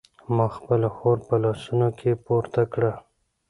[0.35, 2.93] ما خپله خور په لاسونو کې پورته کړه.